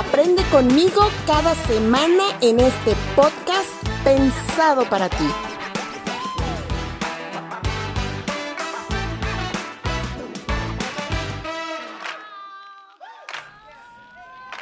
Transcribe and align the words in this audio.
Aprende 0.00 0.42
conmigo 0.44 1.02
cada 1.26 1.54
semana 1.54 2.24
en 2.40 2.58
este 2.58 2.94
podcast 3.14 3.68
pensado 4.02 4.88
para 4.88 5.10
ti. 5.10 5.28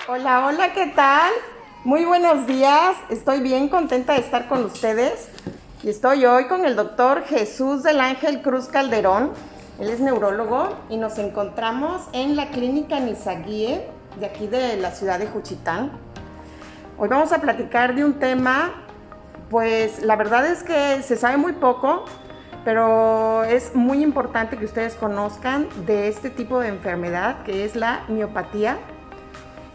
Hola, 0.09 0.47
hola, 0.47 0.73
¿qué 0.73 0.89
tal? 0.89 1.31
Muy 1.85 2.05
buenos 2.05 2.49
días, 2.49 2.97
estoy 3.09 3.39
bien 3.39 3.69
contenta 3.69 4.15
de 4.15 4.21
estar 4.23 4.49
con 4.49 4.65
ustedes 4.65 5.29
y 5.85 5.91
estoy 5.91 6.27
hoy 6.27 6.49
con 6.49 6.65
el 6.65 6.75
doctor 6.75 7.23
Jesús 7.23 7.85
del 7.85 8.01
Ángel 8.01 8.43
Cruz 8.43 8.67
Calderón. 8.67 9.31
Él 9.79 9.89
es 9.89 10.01
neurólogo 10.01 10.77
y 10.91 10.97
nos 10.97 11.17
encontramos 11.19 12.03
en 12.13 12.35
la 12.35 12.49
clínica 12.49 12.99
Nizaguie 12.99 13.98
de 14.17 14.27
aquí 14.27 14.47
de 14.47 14.77
la 14.77 14.91
ciudad 14.91 15.19
de 15.19 15.27
Juchitán. 15.27 15.93
Hoy 16.97 17.09
vamos 17.09 17.33
a 17.33 17.41
platicar 17.41 17.95
de 17.95 18.05
un 18.05 18.15
tema, 18.15 18.73
pues 19.51 20.03
la 20.03 20.17
verdad 20.17 20.47
es 20.47 20.63
que 20.63 21.03
se 21.03 21.17
sabe 21.17 21.37
muy 21.37 21.53
poco, 21.53 22.05
pero 22.65 23.45
es 23.45 23.75
muy 23.75 24.03
importante 24.03 24.57
que 24.57 24.65
ustedes 24.65 24.95
conozcan 24.95 25.69
de 25.87 26.09
este 26.09 26.31
tipo 26.31 26.61
de 26.61 26.69
enfermedad 26.69 27.43
que 27.45 27.65
es 27.65 27.77
la 27.77 28.05
miopatía 28.09 28.79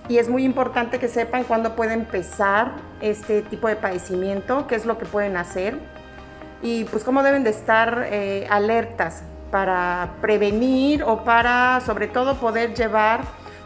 y 0.10 0.18
es 0.18 0.28
muy 0.28 0.44
importante 0.44 1.00
que 1.00 1.08
sepan 1.08 1.46
cuándo 1.46 1.76
puede 1.76 1.94
empezar 1.94 2.74
este 3.00 3.42
tipo 3.42 3.68
de 3.68 3.78
padecimiento, 3.78 4.68
qué 4.68 4.76
es 4.76 4.86
lo 4.86 4.98
que 4.98 5.06
pueden 5.06 5.38
hacer 5.38 5.80
y 6.62 6.84
pues 6.86 7.04
cómo 7.04 7.24
deben 7.24 7.44
de 7.44 7.52
estar 7.52 8.08
eh, 8.10 8.48
alertas 8.50 9.24
para 9.50 10.16
prevenir 10.22 11.04
o 11.04 11.24
para 11.24 11.80
sobre 11.86 12.08
todo 12.08 12.36
poder 12.36 12.74
llevar 12.74 13.22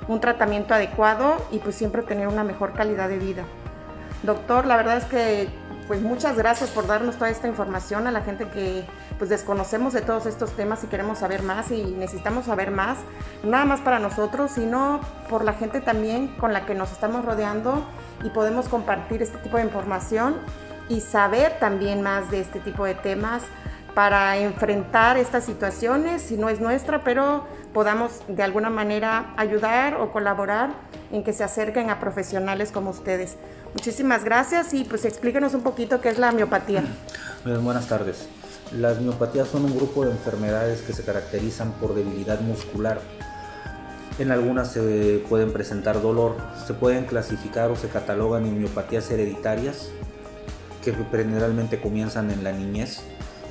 un 0.07 0.19
tratamiento 0.19 0.73
adecuado 0.73 1.35
y 1.51 1.59
pues 1.59 1.75
siempre 1.75 2.03
tener 2.03 2.27
una 2.27 2.43
mejor 2.43 2.73
calidad 2.73 3.09
de 3.09 3.19
vida. 3.19 3.43
Doctor, 4.23 4.65
la 4.65 4.77
verdad 4.77 4.97
es 4.97 5.05
que 5.05 5.49
pues 5.87 6.01
muchas 6.01 6.35
gracias 6.35 6.69
por 6.69 6.85
darnos 6.85 7.15
toda 7.15 7.29
esta 7.29 7.47
información 7.47 8.07
a 8.07 8.11
la 8.11 8.21
gente 8.21 8.49
que 8.49 8.83
pues 9.17 9.29
desconocemos 9.29 9.93
de 9.93 10.01
todos 10.01 10.25
estos 10.25 10.51
temas 10.51 10.83
y 10.83 10.87
queremos 10.87 11.19
saber 11.19 11.43
más 11.43 11.71
y 11.71 11.81
necesitamos 11.83 12.45
saber 12.45 12.71
más, 12.71 12.97
nada 13.43 13.63
más 13.63 13.79
para 13.79 13.97
nosotros, 13.99 14.51
sino 14.51 14.99
por 15.29 15.45
la 15.45 15.53
gente 15.53 15.79
también 15.79 16.27
con 16.39 16.51
la 16.51 16.65
que 16.65 16.75
nos 16.75 16.91
estamos 16.91 17.23
rodeando 17.23 17.85
y 18.23 18.29
podemos 18.29 18.67
compartir 18.67 19.21
este 19.21 19.37
tipo 19.37 19.57
de 19.57 19.63
información 19.63 20.35
y 20.89 21.01
saber 21.01 21.57
también 21.59 22.01
más 22.01 22.29
de 22.31 22.41
este 22.41 22.59
tipo 22.59 22.83
de 22.83 22.95
temas 22.95 23.43
para 23.97 24.37
enfrentar 24.37 25.17
estas 25.17 25.43
situaciones, 25.43 26.21
si 26.21 26.37
no 26.37 26.49
es 26.49 26.59
nuestra, 26.59 27.03
pero 27.03 27.45
podamos 27.73 28.21
de 28.27 28.43
alguna 28.43 28.69
manera 28.69 29.33
ayudar 29.37 29.95
o 29.95 30.11
colaborar 30.11 30.69
en 31.11 31.23
que 31.23 31.33
se 31.33 31.43
acerquen 31.43 31.89
a 31.89 31.99
profesionales 31.99 32.71
como 32.71 32.91
ustedes. 32.91 33.37
Muchísimas 33.73 34.23
gracias 34.23 34.75
y 34.75 34.83
pues 34.83 35.03
explíquenos 35.03 35.55
un 35.55 35.63
poquito 35.63 35.99
qué 35.99 36.09
es 36.09 36.19
la 36.19 36.31
miopatía. 36.31 36.83
buenas 37.63 37.87
tardes. 37.87 38.27
Las 38.71 39.01
miopatías 39.01 39.47
son 39.47 39.65
un 39.65 39.75
grupo 39.75 40.05
de 40.05 40.11
enfermedades 40.11 40.83
que 40.83 40.93
se 40.93 41.03
caracterizan 41.03 41.71
por 41.71 41.95
debilidad 41.95 42.39
muscular. 42.41 43.01
En 44.19 44.29
algunas 44.29 44.73
se 44.73 45.23
pueden 45.27 45.51
presentar 45.51 46.03
dolor, 46.03 46.35
se 46.67 46.75
pueden 46.75 47.05
clasificar 47.05 47.71
o 47.71 47.75
se 47.75 47.87
catalogan 47.87 48.45
en 48.45 48.59
miopatías 48.59 49.09
hereditarias, 49.09 49.89
que 50.83 50.93
generalmente 50.93 51.81
comienzan 51.81 52.29
en 52.29 52.43
la 52.43 52.51
niñez, 52.51 53.01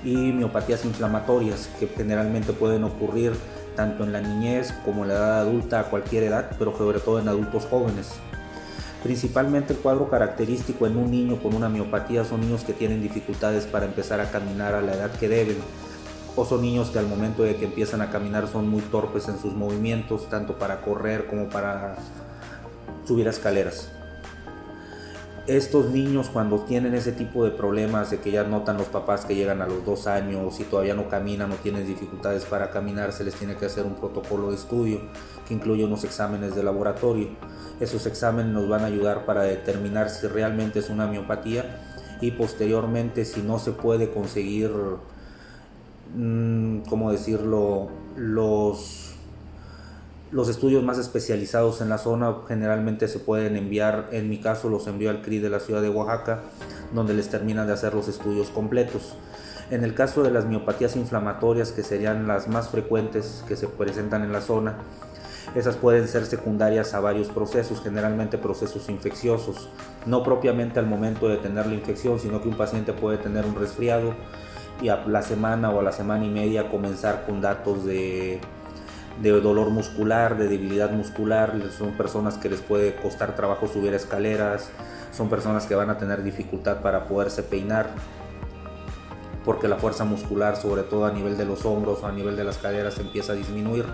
y 0.07 0.33
miopatías 0.33 0.85
inflamatorias, 0.85 1.69
que 1.81 1.89
generalmente 1.89 2.53
pueden 2.53 2.85
ocurrir 2.85 3.33
tanto 3.75 4.05
en 4.05 4.13
la 4.13 4.21
niñez 4.21 4.73
como 4.85 5.03
en 5.03 5.09
la 5.09 5.15
edad 5.15 5.39
adulta 5.41 5.81
a 5.81 5.85
cualquier 5.91 6.23
edad, 6.23 6.53
pero 6.61 6.77
sobre 6.79 7.01
todo 7.01 7.19
en 7.19 7.27
adultos 7.27 7.67
jóvenes. 7.69 8.13
Principalmente 9.03 9.73
el 9.73 9.81
cuadro 9.81 10.09
característico 10.09 10.87
en 10.87 10.97
un 10.97 11.11
niño 11.11 11.43
con 11.43 11.55
una 11.55 11.69
miopatía 11.69 12.25
son 12.25 12.43
niños 12.43 12.63
que 12.63 12.73
tienen 12.73 13.03
dificultades 13.03 13.67
para 13.67 13.87
empezar 13.87 14.21
a 14.21 14.31
caminar 14.31 14.75
a 14.77 14.81
la 14.81 14.95
edad 14.95 15.11
que 15.11 15.29
deben, 15.29 15.59
o 16.37 16.45
son 16.45 16.63
niños 16.63 16.91
que 16.91 17.01
al 17.01 17.09
momento 17.09 17.43
de 17.43 17.57
que 17.57 17.65
empiezan 17.65 18.01
a 18.01 18.11
caminar 18.11 18.47
son 18.47 18.69
muy 18.69 18.83
torpes 18.83 19.27
en 19.27 19.41
sus 19.41 19.55
movimientos, 19.55 20.29
tanto 20.31 20.57
para 20.57 20.83
correr 20.83 21.27
como 21.27 21.49
para 21.49 21.97
subir 23.05 23.27
escaleras 23.27 23.91
estos 25.47 25.91
niños 25.91 26.29
cuando 26.29 26.61
tienen 26.61 26.95
ese 26.95 27.13
tipo 27.13 27.45
de 27.45 27.53
problemas 27.53 28.11
de 28.11 28.19
que 28.19 28.33
ya 28.33 28.43
notan 28.45 28.77
los 28.77 28.89
papás 28.89 29.25
que 29.25 29.35
llegan 29.35 29.63
a 29.63 29.67
los 29.67 29.85
dos 29.85 30.07
años 30.07 30.59
y 30.59 30.65
todavía 30.65 30.95
no 30.95 31.09
caminan 31.09 31.53
o 31.53 31.55
tienen 31.57 31.87
dificultades 31.87 32.45
para 32.45 32.71
caminar, 32.71 33.13
se 33.13 33.25
les 33.25 33.35
tiene 33.35 33.57
que 33.57 33.67
hacer 33.67 33.85
un 33.85 33.95
protocolo 33.95 34.51
de 34.51 34.57
estudio 34.57 35.01
que 35.47 35.55
incluye 35.55 35.85
unos 35.85 36.05
exámenes 36.05 36.57
de 36.57 36.63
laboratorio. 36.63 37.29
Esos 37.79 38.07
exámenes 38.07 38.53
nos 38.53 38.69
van 38.69 38.83
a 38.83 38.87
ayudar 38.87 39.25
para 39.25 39.43
determinar 39.43 40.11
si 40.11 40.27
realmente 40.27 40.81
es 40.81 40.91
una 40.91 41.07
miopatía 41.07 41.81
y 42.21 42.33
posteriormente 42.33 43.25
si 43.25 43.43
no 43.43 43.59
se 43.59 43.73
puede 43.73 44.11
conseguir, 44.11 44.71
mm, 46.15 46.81
¿cómo 46.89 47.13
decirlo?, 47.13 47.89
los 48.17 49.16
los 50.33 50.49
estudios 50.49 50.83
más 50.83 50.99
especializados 50.99 51.81
en 51.81 51.89
la 51.89 51.99
zona 51.99 52.35
generalmente 52.49 53.07
se 53.07 53.21
pueden 53.21 53.57
enviar, 53.57 54.09
en 54.11 54.29
mi 54.29 54.39
caso 54.39 54.69
los 54.69 54.87
envío 54.89 55.11
al 55.11 55.23
CRI 55.23 55.39
de 55.39 55.51
la 55.51 55.61
ciudad 55.61 55.83
de 55.83 55.89
Oaxaca, 55.89 56.43
donde 56.93 57.15
les 57.15 57.29
terminan 57.29 57.67
de 57.67 57.73
hacer 57.73 57.95
los 57.95 58.09
estudios 58.09 58.49
completos. 58.49 59.15
En 59.71 59.85
el 59.85 59.95
caso 59.95 60.23
de 60.23 60.31
las 60.31 60.45
miopatías 60.47 60.97
inflamatorias, 60.97 61.73
que 61.73 61.83
serían 61.83 62.27
las 62.27 62.49
más 62.49 62.69
frecuentes 62.69 63.45
que 63.47 63.57
se 63.57 63.69
presentan 63.69 64.23
en 64.23 64.33
la 64.33 64.41
zona, 64.41 64.79
esas 65.55 65.77
pueden 65.77 66.09
ser 66.09 66.27
secundarias 66.27 66.93
a 66.95 67.01
varios 67.01 67.29
procesos, 67.29 67.81
generalmente 67.81 68.37
procesos 68.37 68.89
infecciosos, 68.89 69.69
no 70.07 70.23
propiamente 70.23 70.81
al 70.81 70.87
momento 70.87 71.29
de 71.29 71.37
tener 71.37 71.67
la 71.67 71.75
infección, 71.75 72.19
sino 72.19 72.43
que 72.43 72.49
un 72.49 72.57
paciente 72.57 72.93
puede 72.93 73.19
tener 73.19 73.47
un 73.47 73.55
resfriado 73.55 74.15
y 74.83 74.89
a 74.89 75.07
la 75.07 75.23
semana 75.23 75.71
o 75.71 75.81
a 75.81 75.83
la 75.83 75.93
semana 75.93 76.25
y 76.25 76.31
media 76.31 76.69
comenzar 76.69 77.25
con 77.25 77.41
datos 77.41 77.85
de 77.85 78.41
de 79.23 79.31
dolor 79.41 79.71
muscular, 79.71 80.37
de 80.37 80.49
debilidad 80.49 80.91
muscular, 80.91 81.55
son 81.77 81.93
personas 81.93 82.37
que 82.37 82.51
les 82.51 82.61
puede 82.61 82.95
costar 82.97 83.35
trabajo 83.35 83.67
subir 83.67 83.95
escaleras, 83.95 84.71
son 85.13 85.29
personas 85.29 85.67
que 85.67 85.75
van 85.75 85.91
a 85.91 85.97
tener 85.97 86.23
dificultad 86.23 86.83
para 86.83 87.07
poderse 87.07 87.43
peinar, 87.43 87.89
porque 89.45 89.69
la 89.69 89.77
fuerza 89.77 90.05
muscular, 90.05 90.57
sobre 90.57 90.83
todo 90.83 91.07
a 91.07 91.13
nivel 91.13 91.39
de 91.39 91.47
los 91.47 91.65
hombros 91.65 92.01
o 92.03 92.07
a 92.07 92.13
nivel 92.13 92.37
de 92.37 92.45
las 92.45 92.59
caderas, 92.59 92.99
empieza 92.99 93.33
a 93.33 93.37
disminuir. 93.37 93.87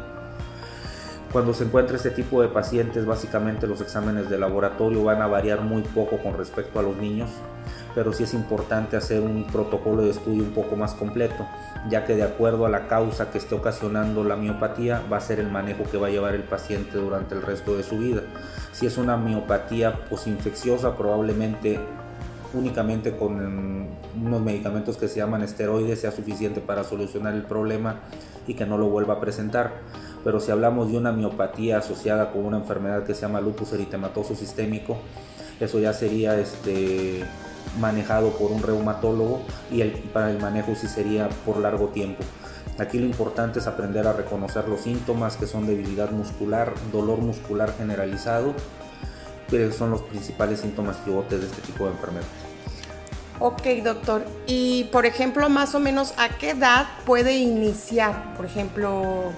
Cuando 1.33 1.54
se 1.54 1.65
encuentra 1.65 1.97
este 1.97 2.10
tipo 2.10 2.43
de 2.43 2.49
pacientes, 2.49 3.06
básicamente 3.06 3.66
los 3.66 3.81
exámenes 3.81 4.28
de 4.28 4.39
laboratorio 4.39 5.04
van 5.04 5.22
a 5.22 5.27
variar 5.27 5.62
muy 5.62 5.83
poco 5.83 6.19
con 6.19 6.37
respecto 6.37 6.78
a 6.78 6.83
los 6.83 6.97
niños, 6.97 7.31
pero 7.94 8.12
sí 8.12 8.25
es 8.25 8.34
importante 8.34 8.97
hacer 8.97 9.20
un 9.20 9.44
protocolo 9.44 10.03
de 10.03 10.10
estudio 10.10 10.42
un 10.42 10.50
poco 10.50 10.76
más 10.76 10.94
completo, 10.94 11.47
ya 11.88 12.04
que 12.04 12.16
de 12.16 12.22
acuerdo 12.22 12.66
a 12.66 12.69
la 12.69 12.88
causa 12.88 13.30
que 13.30 13.38
esté 13.38 13.54
ocasionando 13.54 14.25
la 14.25 14.36
miopatía 14.36 15.03
va 15.12 15.19
a 15.19 15.20
ser 15.20 15.41
el 15.41 15.50
manejo 15.50 15.84
que 15.91 15.98
va 15.98 16.08
a 16.08 16.10
llevar 16.10 16.34
el 16.34 16.42
paciente 16.42 16.98
durante 16.98 17.34
el 17.34 17.42
resto 17.42 17.77
de 17.77 17.83
su 17.83 17.98
vida. 17.98 18.22
Si 18.72 18.86
es 18.86 18.98
una 18.98 19.16
miopatía 19.16 20.04
posinfecciosa, 20.09 20.97
probablemente 20.97 21.80
únicamente 22.54 23.16
con 23.16 23.89
unos 24.22 24.41
medicamentos 24.42 24.98
que 24.98 25.09
se 25.09 25.16
llaman 25.16 25.42
esteroides 25.42 26.00
sea 26.00 26.12
suficiente 26.12 26.60
para 26.60 26.84
solucionar 26.84 27.34
el 27.34 27.44
problema 27.44 28.00
y 28.47 28.54
que 28.54 28.66
no 28.66 28.77
lo 28.77 28.89
vuelva 28.89 29.15
a 29.15 29.21
presentar 29.21 29.72
pero 30.24 30.41
si 30.41 30.50
hablamos 30.50 30.91
de 30.91 30.98
una 30.98 31.12
miopatía 31.12 31.78
asociada 31.78 32.30
con 32.30 32.44
una 32.44 32.59
enfermedad 32.59 33.04
que 33.04 33.15
se 33.15 33.22
llama 33.22 33.41
lupus 33.41 33.72
eritematoso 33.72 34.34
sistémico, 34.34 34.97
eso 35.60 35.78
ya 35.78 35.92
sería 35.92 36.39
este, 36.39 37.24
manejado 37.78 38.30
por 38.30 38.50
un 38.50 38.62
reumatólogo 38.62 39.42
y 39.70 39.82
para 39.82 40.30
el 40.30 40.38
manejo 40.38 40.74
sí 40.74 40.88
sería 40.88 41.28
por 41.44 41.59
largo 41.59 41.88
tiempo. 41.88 42.22
Aquí 42.78 42.98
lo 42.98 43.06
importante 43.06 43.59
es 43.59 43.66
aprender 43.66 44.06
a 44.06 44.12
reconocer 44.12 44.68
los 44.68 44.80
síntomas 44.80 45.36
que 45.36 45.47
son 45.47 45.66
debilidad 45.66 46.10
muscular, 46.10 46.72
dolor 46.91 47.18
muscular 47.18 47.74
generalizado, 47.76 48.54
que 49.50 49.70
son 49.72 49.91
los 49.91 50.03
principales 50.03 50.60
síntomas 50.60 50.97
pivotes 50.98 51.41
de 51.41 51.47
este 51.47 51.62
tipo 51.62 51.84
de 51.84 51.91
enfermedad. 51.91 52.26
Ok, 53.38 53.62
doctor. 53.84 54.24
Y 54.47 54.84
por 54.84 55.04
ejemplo, 55.04 55.48
más 55.48 55.74
o 55.74 55.80
menos, 55.80 56.15
¿a 56.16 56.28
qué 56.38 56.50
edad 56.50 56.86
puede 57.04 57.36
iniciar, 57.36 58.34
por 58.36 58.47
ejemplo, 58.47 59.32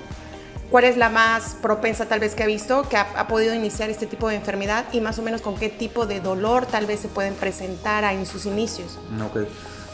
cuál 0.70 0.84
es 0.84 0.96
la 0.96 1.08
más 1.08 1.56
propensa 1.60 2.06
tal 2.06 2.20
vez 2.20 2.34
que 2.34 2.42
ha 2.42 2.46
visto, 2.46 2.88
que 2.88 2.96
ha, 2.96 3.26
podido 3.28 3.54
iniciar 3.54 3.90
este 3.90 4.06
tipo 4.06 4.28
de 4.28 4.36
enfermedad 4.36 4.86
y 4.92 5.00
más 5.00 5.18
o 5.18 5.22
menos 5.22 5.40
con 5.40 5.56
qué 5.56 5.68
tipo 5.68 6.06
de 6.06 6.20
dolor 6.20 6.66
tal 6.66 6.86
vez 6.86 7.00
se 7.00 7.08
pueden 7.08 7.34
presentar 7.34 8.04
en 8.04 8.26
sus 8.26 8.46
inicios. 8.46 8.98
Ok, 9.24 9.46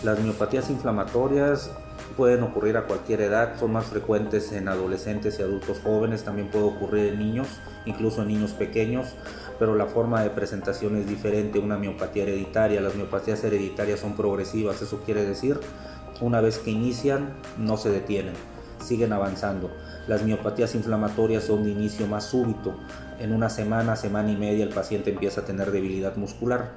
las 0.02 0.18
miopatías 0.18 0.70
inflamatorias 0.70 1.70
pueden 2.16 2.42
ocurrir 2.42 2.76
a 2.76 2.86
cualquier 2.86 3.22
edad, 3.22 3.58
son 3.58 3.72
más 3.72 3.86
frecuentes 3.86 4.52
en 4.52 4.68
adolescentes 4.68 5.38
y 5.38 5.42
adultos 5.42 5.80
jóvenes, 5.82 6.24
también 6.24 6.48
puede 6.48 6.64
ocurrir 6.64 7.12
en 7.12 7.18
niños, 7.18 7.48
incluso 7.86 8.22
en 8.22 8.28
niños 8.28 8.52
pequeños, 8.52 9.14
pero 9.58 9.74
la 9.74 9.86
forma 9.86 10.22
de 10.22 10.30
presentación 10.30 10.96
es 10.96 11.06
diferente, 11.06 11.58
una 11.58 11.76
miopatía 11.76 12.24
hereditaria, 12.24 12.80
las 12.80 12.94
miopatías 12.94 13.42
hereditarias 13.44 14.00
son 14.00 14.16
progresivas, 14.16 14.82
eso 14.82 15.02
quiere 15.04 15.24
decir, 15.24 15.60
una 16.20 16.40
vez 16.40 16.58
que 16.58 16.70
inician, 16.70 17.34
no 17.58 17.76
se 17.76 17.90
detienen, 17.90 18.34
siguen 18.82 19.12
avanzando. 19.12 19.70
Las 20.10 20.24
miopatías 20.24 20.74
inflamatorias 20.74 21.44
son 21.44 21.62
de 21.62 21.70
inicio 21.70 22.08
más 22.08 22.24
súbito, 22.24 22.74
en 23.20 23.32
una 23.32 23.48
semana, 23.48 23.94
semana 23.94 24.32
y 24.32 24.36
media 24.36 24.64
el 24.64 24.74
paciente 24.74 25.10
empieza 25.10 25.42
a 25.42 25.44
tener 25.44 25.70
debilidad 25.70 26.16
muscular 26.16 26.72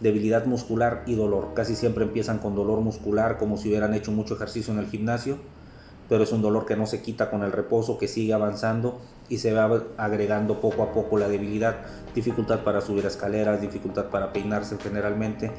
debilidad 0.00 0.46
muscular 0.46 1.04
y 1.06 1.14
dolor. 1.14 1.54
Casi 1.54 1.76
siempre 1.76 2.02
empiezan 2.02 2.40
con 2.40 2.56
dolor 2.56 2.80
muscular 2.80 3.38
como 3.38 3.56
si 3.56 3.68
hubieran 3.68 3.94
hecho 3.94 4.10
mucho 4.10 4.34
ejercicio 4.34 4.72
en 4.72 4.80
el 4.80 4.88
gimnasio, 4.88 5.36
pero 6.08 6.24
es 6.24 6.32
un 6.32 6.42
dolor 6.42 6.66
que 6.66 6.74
no 6.74 6.86
se 6.86 7.02
quita 7.02 7.30
con 7.30 7.44
el 7.44 7.52
reposo, 7.52 7.98
que 7.98 8.08
sigue 8.08 8.34
avanzando 8.34 9.00
y 9.28 9.38
se 9.38 9.52
va 9.52 9.84
agregando 9.96 10.60
poco 10.60 10.82
a 10.82 10.92
poco 10.92 11.18
la 11.18 11.28
debilidad, 11.28 11.76
dificultad 12.16 12.64
para 12.64 12.80
subir 12.80 13.06
escaleras, 13.06 13.60
dificultad 13.60 14.06
para 14.06 14.32
peinarse 14.32 14.76
generalmente, 14.82 15.52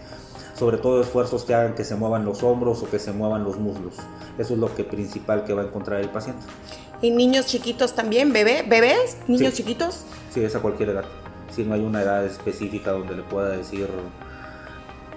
sobre 0.55 0.77
todo 0.77 0.99
esfuerzos 0.99 1.45
que 1.45 1.55
hagan 1.55 1.73
que 1.73 1.85
se 1.85 1.95
muevan 1.95 2.25
los 2.25 2.43
hombros 2.43 2.83
o 2.83 2.89
que 2.89 2.99
se 2.99 3.13
muevan 3.13 3.45
los 3.45 3.57
muslos. 3.59 3.95
Eso 4.37 4.55
es 4.55 4.59
lo 4.59 4.75
que 4.75 4.83
principal 4.83 5.45
que 5.45 5.53
va 5.53 5.61
a 5.61 5.65
encontrar 5.67 6.01
el 6.01 6.09
paciente. 6.09 6.43
¿Y 7.03 7.11
niños 7.11 7.47
chiquitos 7.47 7.93
también? 7.93 8.31
¿Bebé? 8.31 8.63
¿Bebés? 8.65 9.17
¿Niños 9.27 9.53
chiquitos? 9.53 10.05
Sí, 10.33 10.41
es 10.41 10.55
a 10.55 10.61
cualquier 10.61 10.89
edad. 10.89 11.03
Si 11.53 11.63
no 11.63 11.73
hay 11.73 11.81
una 11.81 12.01
edad 12.01 12.25
específica 12.25 12.91
donde 12.91 13.17
le 13.17 13.23
pueda 13.23 13.49
decir 13.49 13.89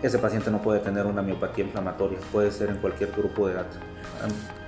ese 0.02 0.18
paciente 0.18 0.50
no 0.50 0.60
puede 0.60 0.80
tener 0.80 1.06
una 1.06 1.22
miopatía 1.22 1.64
inflamatoria, 1.64 2.18
puede 2.32 2.50
ser 2.50 2.70
en 2.70 2.78
cualquier 2.78 3.12
grupo 3.12 3.46
de 3.46 3.54
edad. 3.54 3.66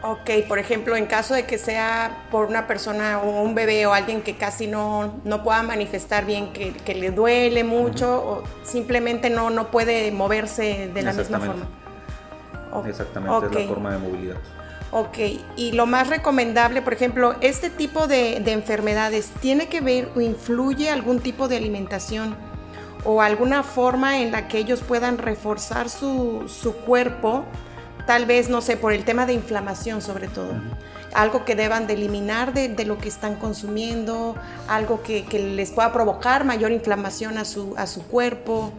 Ok, 0.02 0.46
por 0.46 0.58
ejemplo, 0.58 0.96
en 0.96 1.06
caso 1.06 1.34
de 1.34 1.44
que 1.44 1.58
sea 1.58 2.26
por 2.30 2.46
una 2.46 2.66
persona 2.66 3.20
o 3.20 3.42
un 3.42 3.54
bebé 3.54 3.84
o 3.86 3.92
alguien 3.92 4.22
que 4.22 4.36
casi 4.36 4.68
no, 4.68 5.20
no 5.24 5.42
pueda 5.42 5.62
manifestar 5.62 6.24
bien, 6.24 6.52
que, 6.52 6.72
que 6.72 6.94
le 6.94 7.10
duele 7.10 7.64
mucho 7.64 8.16
o 8.16 8.42
simplemente 8.62 9.28
no, 9.28 9.50
no 9.50 9.70
puede 9.70 10.12
moverse 10.12 10.90
de 10.94 11.02
la 11.02 11.12
misma 11.12 11.40
forma. 11.40 11.66
Exactamente, 12.86 13.46
es 13.46 13.54
la 13.54 13.68
forma 13.68 13.92
de 13.92 13.98
movilidad. 13.98 14.36
Ok, 14.90 15.18
y 15.56 15.72
lo 15.72 15.86
más 15.86 16.08
recomendable, 16.08 16.80
por 16.80 16.94
ejemplo, 16.94 17.36
este 17.42 17.68
tipo 17.68 18.06
de, 18.06 18.40
de 18.40 18.52
enfermedades, 18.52 19.30
¿tiene 19.40 19.68
que 19.68 19.80
ver 19.80 20.10
o 20.16 20.20
influye 20.20 20.90
algún 20.90 21.20
tipo 21.20 21.46
de 21.46 21.58
alimentación? 21.58 22.36
o 23.04 23.22
alguna 23.22 23.62
forma 23.62 24.18
en 24.18 24.32
la 24.32 24.48
que 24.48 24.58
ellos 24.58 24.80
puedan 24.80 25.18
reforzar 25.18 25.88
su, 25.88 26.46
cuerpo, 26.84 27.44
tal 28.06 28.26
vez, 28.26 28.48
no 28.48 28.60
sé, 28.60 28.76
por 28.76 28.92
el 28.92 29.04
tema 29.04 29.26
de 29.26 29.34
inflamación 29.34 30.02
sobre 30.02 30.28
todo. 30.28 30.52
Algo 31.14 31.44
que 31.44 31.54
deban 31.54 31.86
de 31.86 31.94
eliminar 31.94 32.52
de, 32.52 32.84
lo 32.84 32.98
que 32.98 33.08
están 33.08 33.36
consumiendo, 33.36 34.34
algo 34.68 35.02
que, 35.02 35.24
les 35.38 35.70
pueda 35.70 35.92
provocar 35.92 36.44
mayor 36.44 36.72
inflamación 36.72 37.38
a 37.38 37.44
su, 37.44 37.74
a 37.76 37.86
su 37.86 38.02
cuerpo. 38.06 38.72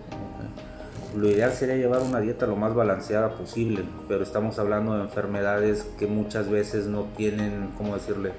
Lo 1.19 1.27
ideal 1.27 1.51
sería 1.51 1.75
llevar 1.75 2.01
una 2.01 2.21
dieta 2.21 2.48
lo 2.48 2.56
más 2.56 2.74
balanceada 2.74 3.31
posible, 3.31 3.83
pero 4.07 4.24
estamos 4.24 4.57
hablando 4.57 4.95
de 4.95 5.01
enfermedades 5.01 5.86
que 6.00 6.07
muchas 6.07 6.50
veces 6.50 6.86
no 6.86 7.07
tienen, 7.18 7.71
¿cómo 7.77 7.95
decirle? 7.95 8.31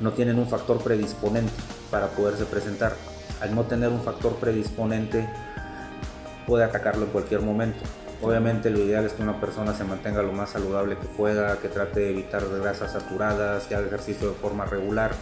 No 0.00 0.10
tienen 0.10 0.40
un 0.40 0.48
factor 0.48 0.82
predisponente 0.82 1.52
para 1.88 2.08
poderse 2.08 2.46
presentar 2.46 2.94
al 3.40 3.54
no 3.54 3.62
tener 3.62 3.90
un 3.90 4.02
factor 4.02 4.34
predisponente, 4.34 5.28
puede 6.48 6.64
atacarlo 6.64 7.04
en 7.04 7.12
cualquier 7.12 7.42
momento. 7.42 7.78
Obviamente 8.20 8.70
lo 8.70 8.80
ideal 8.80 9.06
es 9.06 9.12
que 9.12 9.22
una 9.22 9.40
persona 9.40 9.72
se 9.72 9.84
mantenga 9.84 10.20
lo 10.20 10.32
más 10.32 10.50
saludable 10.50 10.96
que 10.98 11.06
pueda, 11.06 11.58
que 11.58 11.68
trate 11.68 12.00
de 12.00 12.10
evitar 12.10 12.42
grasas 12.60 12.90
saturadas, 12.92 13.68
que 13.68 13.76
haga 13.76 13.86
ejercicio 13.86 14.30
de 14.30 14.34
forma 14.34 14.64
regular, 14.64 15.12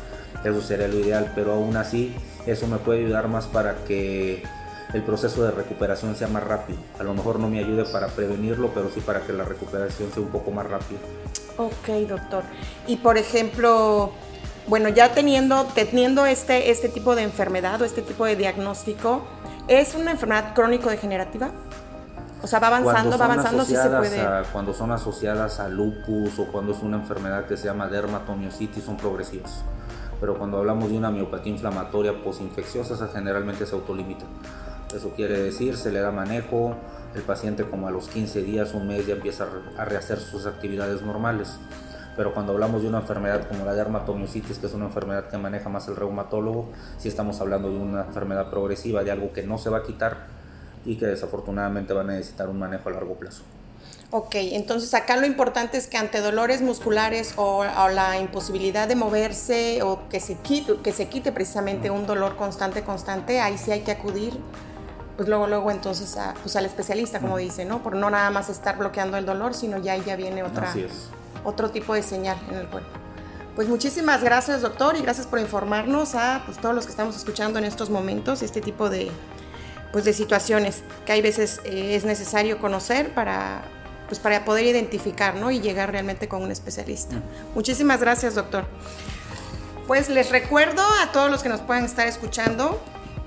eso 0.43 0.63
sería 0.63 0.89
lo 0.89 0.99
ideal, 0.99 1.33
pero 1.35 1.53
aún 1.53 1.77
así 1.77 2.17
eso 2.47 2.67
me 2.67 2.79
puede 2.79 3.05
ayudar 3.05 3.29
más 3.29 3.47
para 3.47 3.85
que 3.85 4.43
el 4.95 5.03
proceso 5.03 5.43
de 5.45 5.51
recuperación 5.51 6.17
sea 6.17 6.29
más 6.29 6.43
rápido. 6.43 6.79
A 6.99 7.03
lo 7.03 7.15
mejor 7.15 7.39
no 7.39 7.49
me 7.49 7.59
ayude 7.59 7.85
para 7.85 8.09
prevenirlo, 8.09 8.71
pero 8.73 8.91
sí 8.91 9.01
para 9.01 9.21
que 9.21 9.33
la 9.33 9.45
recuperación 9.45 10.11
sea 10.13 10.23
un 10.23 10.31
poco 10.31 10.51
más 10.51 10.69
rápida. 10.69 10.99
Ok, 11.59 11.89
doctor. 12.09 12.45
Y 12.87 12.97
por 12.97 13.19
ejemplo, 13.19 14.13
bueno, 14.67 14.89
ya 14.89 15.13
teniendo, 15.13 15.65
teniendo 15.75 16.25
este, 16.27 16.71
este 16.71 16.89
tipo 16.89 17.15
de 17.17 17.23
enfermedad 17.23 17.81
o 17.83 17.85
este 17.85 18.03
tipo 18.03 18.25
de 18.25 18.37
diagnóstico, 18.37 19.23
¿es 19.67 19.95
una 19.95 20.13
enfermedad 20.13 20.55
crónico-degenerativa? 20.55 21.51
O 22.43 22.47
sea, 22.47 22.61
va 22.61 22.69
avanzando, 22.69 23.19
va 23.19 23.25
avanzando, 23.25 23.65
si 23.65 23.75
se 23.75 23.91
puede. 23.91 24.23
cuando 24.53 24.73
son 24.73 24.93
asociadas 24.93 25.59
a 25.59 25.69
lupus 25.69 26.39
o 26.39 26.47
cuando 26.47 26.73
es 26.73 26.79
una 26.83 26.97
enfermedad 26.97 27.47
que 27.47 27.57
se 27.57 27.65
llama 27.65 27.89
dermatomiositis, 27.89 28.85
son 28.85 28.97
progresivas. 28.97 29.65
Pero 30.21 30.39
cuando 30.39 30.59
hablamos 30.59 30.91
de 30.91 30.99
una 30.99 31.11
miopatía 31.11 31.53
inflamatoria 31.53 32.23
posinfecciosa, 32.23 32.95
esa 32.95 33.09
generalmente 33.09 33.67
se 33.67 33.75
autolimita. 33.75 34.25
Eso 34.95 35.11
quiere 35.11 35.39
decir, 35.39 35.77
se 35.77 35.93
le 35.93 36.01
da 36.01 36.11
manejo, 36.11 36.75
el 37.15 37.23
paciente 37.23 37.65
como 37.65 37.89
a 37.89 37.91
los 37.91 38.09
15 38.09 38.43
días, 38.43 38.75
un 38.75 38.89
mes 38.89 39.07
ya 39.07 39.15
empieza 39.15 39.47
a 39.77 39.85
rehacer 39.85 40.19
sus 40.19 40.47
actividades 40.47 41.03
normales 41.03 41.59
pero 42.19 42.35
cuando 42.35 42.53
hablamos 42.53 42.83
de 42.83 42.89
una 42.89 42.99
enfermedad 42.99 43.47
como 43.47 43.65
la 43.65 43.75
dermatomiositis, 43.75 44.59
que 44.59 44.67
es 44.67 44.75
una 44.75 44.87
enfermedad 44.87 45.29
que 45.29 45.39
maneja 45.39 45.69
más 45.69 45.87
el 45.87 45.95
reumatólogo, 45.95 46.69
sí 46.99 47.07
estamos 47.07 47.41
hablando 47.41 47.71
de 47.71 47.79
una 47.79 48.07
enfermedad 48.07 48.51
progresiva, 48.51 49.05
de 49.05 49.13
algo 49.13 49.33
que 49.33 49.45
no 49.45 49.57
se 49.57 49.71
va 49.71 49.79
a 49.79 49.83
quitar 49.85 50.27
y 50.85 50.97
que 50.97 51.07
desafortunadamente 51.07 51.95
va 51.95 52.01
a 52.01 52.05
necesitar 52.05 52.49
un 52.49 52.59
manejo 52.59 52.89
a 52.89 52.93
largo 52.93 53.15
plazo. 53.15 53.45
Ok, 54.11 54.35
entonces 54.35 54.95
acá 54.95 55.17
lo 55.17 55.27
importante 55.27 55.79
es 55.79 55.87
que 55.87 55.97
ante 55.97 56.21
dolores 56.21 56.61
musculares 56.61 57.35
o, 57.37 57.63
la 57.65 58.19
imposibilidad 58.19 58.89
de 58.89 58.97
moverse 58.97 59.85
o 59.85 60.09
que 60.09 60.19
se 60.19 60.35
quite, 60.39 60.79
que 60.83 60.91
se 60.91 61.07
quite 61.07 61.31
precisamente 61.31 61.89
un 61.89 62.05
dolor 62.05 62.35
constante, 62.35 62.83
constante, 62.83 63.41
ahí 63.41 63.59
sí 63.59 63.71
hay 63.71 63.83
que 63.83 63.93
acudir, 63.93 64.33
pues 65.19 65.29
luego, 65.29 65.49
luego 65.49 65.73
entonces 65.73 66.17
a, 66.17 66.33
pues 66.35 66.55
al 66.55 66.65
especialista, 66.65 67.19
como 67.19 67.37
dice, 67.39 67.65
¿no? 67.65 67.83
Por 67.83 67.97
no 67.97 68.09
nada 68.09 68.31
más 68.31 68.49
estar 68.49 68.79
bloqueando 68.79 69.17
el 69.17 69.27
dolor, 69.27 69.53
sino 69.53 69.77
ya 69.79 69.97
ya 69.97 70.15
viene 70.15 70.45
otra, 70.45 70.73
otro 71.43 71.73
tipo 71.73 71.93
de 71.93 72.05
señal 72.05 72.39
en 72.49 72.55
el 72.55 72.69
cuerpo. 72.69 72.89
Pues 73.57 73.69
muchísimas 73.69 74.23
gracias 74.23 74.63
doctor 74.63 74.95
y 74.97 75.03
gracias 75.03 75.27
por 75.27 75.41
informarnos 75.41 76.15
a 76.15 76.43
pues, 76.47 76.59
todos 76.59 76.73
los 76.73 76.85
que 76.85 76.93
estamos 76.93 77.17
escuchando 77.17 77.59
en 77.59 77.65
estos 77.65 77.91
momentos 77.91 78.43
este 78.43 78.61
tipo 78.61 78.91
de, 78.91 79.11
pues, 79.91 80.05
de 80.05 80.13
situaciones 80.13 80.85
que 81.05 81.11
hay 81.11 81.21
veces 81.21 81.63
eh, 81.65 81.97
es 81.97 82.05
necesario 82.05 82.61
conocer 82.61 83.13
para, 83.13 83.63
pues, 84.07 84.21
para 84.21 84.45
poder 84.45 84.67
identificar 84.67 85.35
¿no? 85.35 85.51
y 85.51 85.59
llegar 85.59 85.91
realmente 85.91 86.29
con 86.29 86.45
un 86.45 86.53
especialista. 86.53 87.17
Mm. 87.17 87.23
Muchísimas 87.57 88.01
gracias 88.01 88.37
doctor. 88.37 88.67
Pues 89.89 90.09
les 90.11 90.31
recuerdo 90.31 90.83
a 91.03 91.11
todos 91.11 91.29
los 91.29 91.43
que 91.43 91.49
nos 91.49 91.61
puedan 91.61 91.85
estar 91.85 92.07
escuchando 92.07 92.81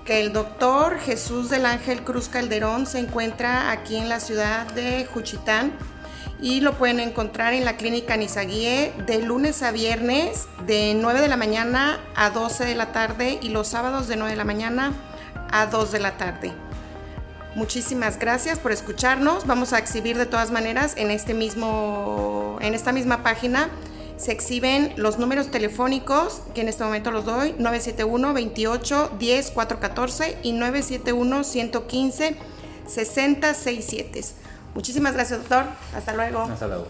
que 0.05 0.21
el 0.21 0.33
doctor 0.33 0.99
Jesús 0.99 1.49
del 1.49 1.65
Ángel 1.65 2.03
Cruz 2.03 2.27
Calderón 2.27 2.85
se 2.85 2.99
encuentra 2.99 3.71
aquí 3.71 3.97
en 3.97 4.09
la 4.09 4.19
ciudad 4.19 4.65
de 4.73 5.05
Juchitán 5.05 5.73
y 6.41 6.61
lo 6.61 6.73
pueden 6.73 6.99
encontrar 6.99 7.53
en 7.53 7.65
la 7.65 7.77
clínica 7.77 8.17
Nizaguie 8.17 8.93
de 9.05 9.21
lunes 9.21 9.61
a 9.61 9.71
viernes 9.71 10.47
de 10.65 10.93
9 10.95 11.21
de 11.21 11.27
la 11.27 11.37
mañana 11.37 11.99
a 12.15 12.31
12 12.31 12.65
de 12.65 12.75
la 12.75 12.91
tarde 12.91 13.37
y 13.41 13.49
los 13.49 13.67
sábados 13.67 14.07
de 14.07 14.15
9 14.15 14.31
de 14.31 14.37
la 14.37 14.43
mañana 14.43 14.91
a 15.51 15.67
2 15.67 15.91
de 15.91 15.99
la 15.99 16.17
tarde. 16.17 16.51
Muchísimas 17.53 18.17
gracias 18.17 18.57
por 18.57 18.71
escucharnos. 18.71 19.45
Vamos 19.45 19.73
a 19.73 19.77
exhibir 19.77 20.17
de 20.17 20.25
todas 20.25 20.51
maneras 20.51 20.93
en 20.97 21.11
este 21.11 21.33
mismo 21.33 22.57
en 22.61 22.73
esta 22.73 22.91
misma 22.91 23.23
página 23.23 23.69
se 24.21 24.31
exhiben 24.31 24.93
los 24.97 25.17
números 25.17 25.49
telefónicos 25.49 26.41
que 26.53 26.61
en 26.61 26.69
este 26.69 26.83
momento 26.83 27.09
los 27.09 27.25
doy 27.25 27.55
971 27.57 28.33
28 28.33 29.11
10 29.17 29.51
414 29.51 30.37
y 30.43 30.51
971 30.51 31.43
115 31.43 32.37
6067. 32.87 34.21
Muchísimas 34.75 35.13
gracias, 35.13 35.39
doctor. 35.39 35.65
Hasta 35.95 36.13
luego. 36.13 36.41
Hasta 36.41 36.67
luego. 36.67 36.87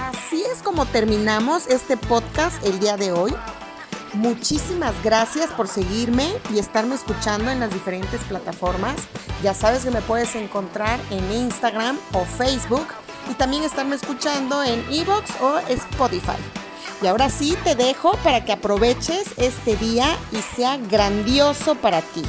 Así 0.00 0.44
es 0.44 0.62
como 0.62 0.86
terminamos 0.86 1.66
este 1.66 1.96
podcast 1.96 2.64
el 2.64 2.78
día 2.78 2.96
de 2.96 3.10
hoy. 3.10 3.34
Muchísimas 4.12 4.94
gracias 5.02 5.50
por 5.50 5.66
seguirme 5.66 6.32
y 6.54 6.60
estarme 6.60 6.94
escuchando 6.94 7.50
en 7.50 7.58
las 7.58 7.72
diferentes 7.72 8.20
plataformas. 8.22 8.94
Ya 9.42 9.52
sabes 9.52 9.84
que 9.84 9.90
me 9.90 10.00
puedes 10.00 10.36
encontrar 10.36 11.00
en 11.10 11.32
Instagram 11.32 11.98
o 12.12 12.24
Facebook 12.24 12.86
y 13.30 13.34
también 13.34 13.62
estarme 13.62 13.96
escuchando 13.96 14.62
en 14.62 14.84
Evox 14.90 15.30
o 15.40 15.58
Spotify. 15.68 16.38
Y 17.02 17.06
ahora 17.06 17.28
sí 17.28 17.56
te 17.64 17.74
dejo 17.74 18.12
para 18.24 18.44
que 18.44 18.52
aproveches 18.52 19.26
este 19.36 19.76
día 19.76 20.16
y 20.32 20.36
sea 20.36 20.78
grandioso 20.78 21.74
para 21.74 22.00
ti 22.00 22.22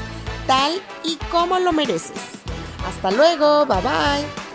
tal 0.48 0.82
y 1.04 1.18
como 1.30 1.60
lo 1.60 1.74
mereces. 1.74 2.18
Hasta 2.88 3.12
luego, 3.12 3.66
bye 3.66 3.82
bye. 3.82 4.47